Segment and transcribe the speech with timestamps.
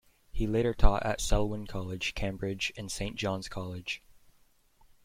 [0.31, 4.01] He later taught at Selwyn College, Cambridge and Saint John's College.